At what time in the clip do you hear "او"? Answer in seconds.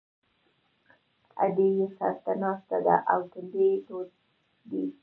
3.11-3.19